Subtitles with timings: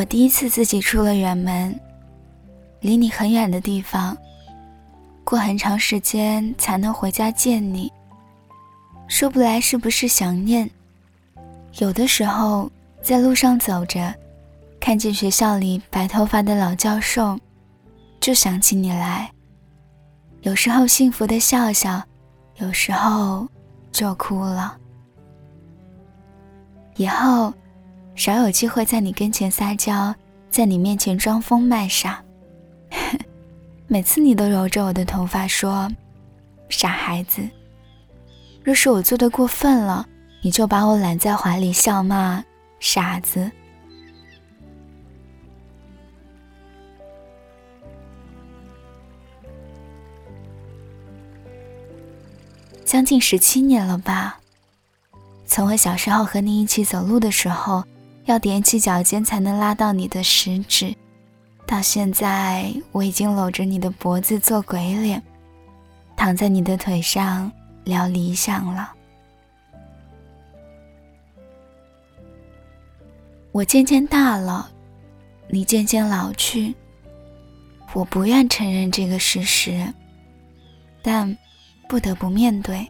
[0.00, 1.78] 我第一次自己出了远门，
[2.80, 4.16] 离你很远的地方，
[5.24, 7.92] 过很长时间才能回家见你。
[9.08, 10.70] 说不来是不是想念？
[11.80, 12.72] 有的时候
[13.02, 14.14] 在路上走着，
[14.80, 17.38] 看见学校里白头发的老教授，
[18.20, 19.30] 就想起你来。
[20.40, 22.02] 有时候幸福的笑笑，
[22.56, 23.46] 有时候
[23.92, 24.78] 就哭了。
[26.96, 27.52] 以后。
[28.20, 30.14] 少有机会在你跟前撒娇，
[30.50, 32.22] 在你面前装疯卖傻。
[33.88, 35.90] 每次你都揉着我的头发说
[36.68, 37.40] ：“傻孩子。”
[38.62, 40.06] 若是我做的过分了，
[40.42, 42.44] 你就把我揽在怀里笑骂
[42.78, 43.50] 傻子。
[52.84, 54.40] 将近十七年了吧？
[55.46, 57.82] 从我小时候和你一起走路的时候。
[58.30, 60.94] 要踮起脚尖才能拉到你的食指，
[61.66, 65.20] 到现在我已经搂着你的脖子做鬼脸，
[66.16, 67.50] 躺在你的腿上
[67.82, 68.92] 聊理想了。
[73.50, 74.70] 我渐渐大了，
[75.48, 76.72] 你渐渐老去。
[77.92, 79.92] 我不愿承认这个事实，
[81.02, 81.36] 但
[81.88, 82.88] 不得不面对。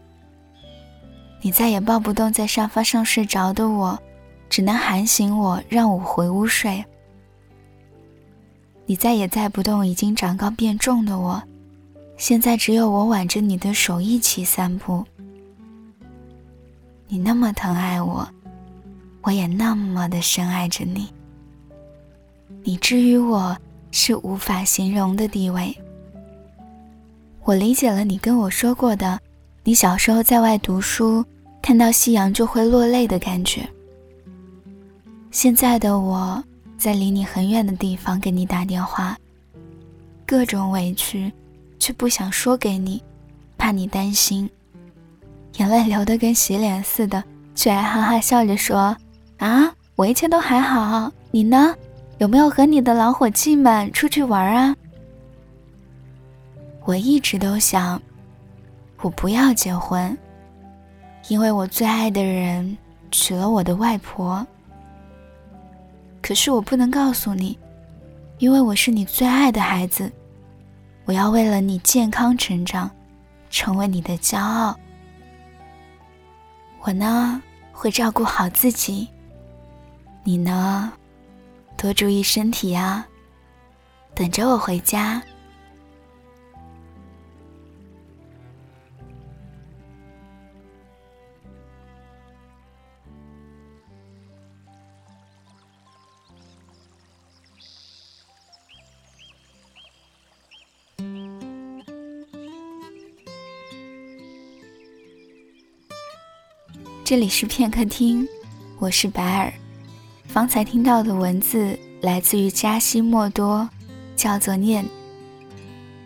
[1.41, 3.99] 你再也抱不动在沙发上睡着的我。
[4.51, 6.85] 只能喊醒我，让我回屋睡。
[8.85, 11.41] 你再也载不动已经长高变重的我，
[12.17, 15.07] 现在只有我挽着你的手一起散步。
[17.07, 18.29] 你那么疼爱我，
[19.23, 21.09] 我也那么的深爱着你。
[22.65, 23.57] 你之于我
[23.93, 25.75] 是无法形容的地位。
[27.45, 29.19] 我理解了你跟我说过的，
[29.63, 31.25] 你小时候在外读书，
[31.63, 33.69] 看到夕阳就会落泪的感觉。
[35.31, 36.43] 现在的我
[36.77, 39.17] 在离你很远的地方给你打电话，
[40.27, 41.33] 各种委屈，
[41.79, 43.01] 却不想说给你，
[43.57, 44.51] 怕你担心，
[45.59, 47.23] 眼泪流得跟洗脸似的，
[47.55, 48.97] 却还哈哈笑着说
[49.39, 51.77] ：“啊，我一切都还好，你呢？
[52.19, 54.75] 有没有和你的老伙计们出去玩啊？”
[56.85, 58.03] 我一直都想，
[59.01, 60.19] 我不要结婚，
[61.29, 62.77] 因为我最爱的人
[63.13, 64.45] 娶了我的外婆。
[66.23, 67.59] 可是我不能告诉你，
[68.39, 70.11] 因为我是你最爱的孩子，
[71.05, 72.91] 我要为了你健康成长，
[73.51, 74.79] 成为你的骄傲。
[76.83, 77.43] 我呢，
[77.73, 79.09] 会照顾好自己。
[80.23, 80.93] 你呢，
[81.77, 83.07] 多注意身体啊，
[84.15, 85.23] 等着我回家。
[107.11, 108.25] 这里是片刻听，
[108.79, 109.53] 我是白尔。
[110.29, 113.69] 方才听到的文字来自于加西莫多，
[114.15, 114.85] 叫做念。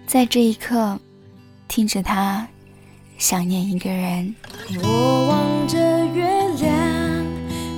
[0.06, 0.98] 在这一刻，
[1.68, 2.48] 听着他，
[3.18, 4.34] 想念一个人。
[4.82, 6.26] 我望着月
[6.58, 6.72] 亮，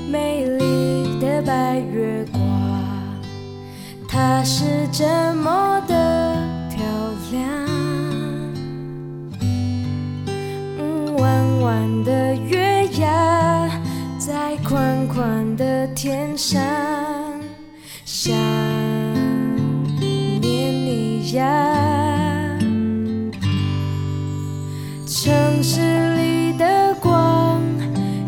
[0.09, 2.41] 美丽的白月光，
[4.09, 6.37] 它是这么的
[6.71, 6.79] 漂
[7.33, 7.43] 亮。
[11.19, 12.56] 弯弯的月。
[14.27, 16.61] 在宽宽的天上，
[18.05, 18.35] 想
[20.01, 22.59] 念你呀。
[25.07, 27.63] 城市里的光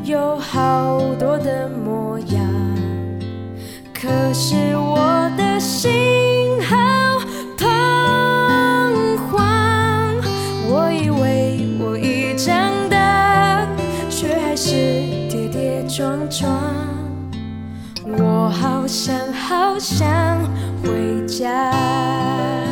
[0.05, 2.47] 有好多的模样，
[3.93, 5.99] 可是我的心。
[10.71, 12.28] 我以为我已
[18.07, 20.07] 我好想，好想
[20.85, 22.68] 回家。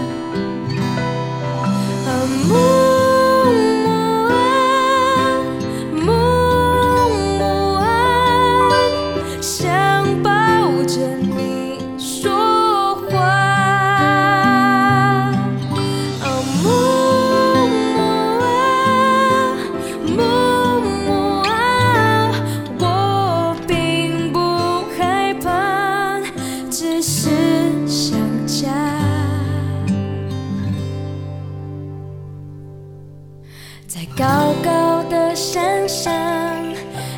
[34.87, 36.15] 高的山上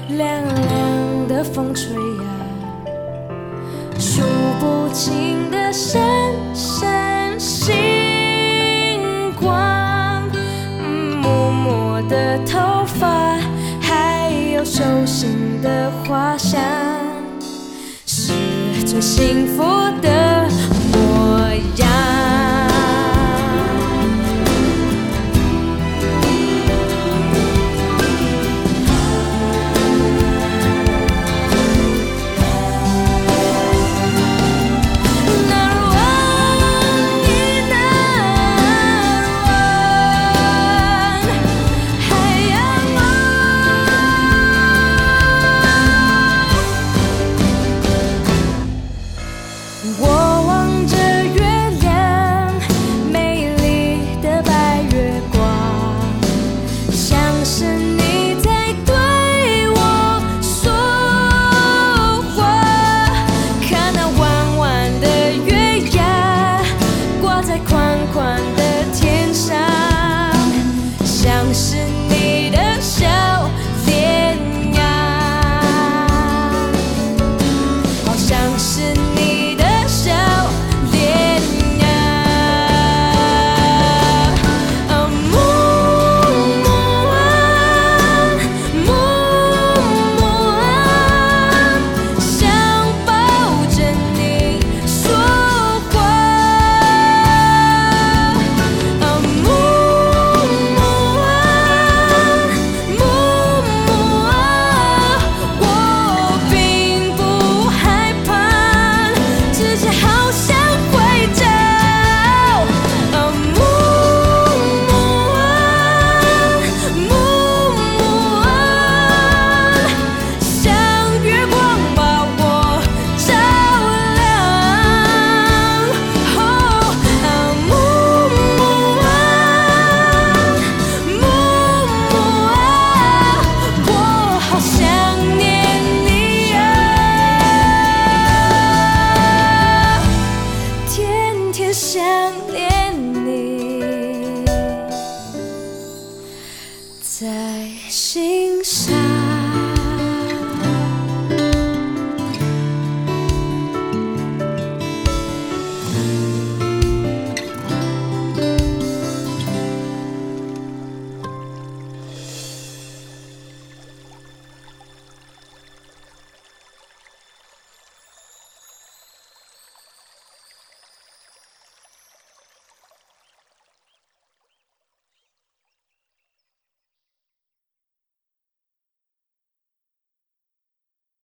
[0.09, 2.25] 凉凉的风吹呀
[3.99, 4.23] 数
[4.59, 6.01] 不清的闪
[6.55, 7.75] 闪星
[9.39, 10.23] 光
[11.21, 13.39] 默默的头发
[13.83, 16.59] 还有手心的花香
[18.07, 18.33] 是
[18.87, 19.63] 最幸福
[20.01, 20.49] 的
[20.91, 22.28] 模样。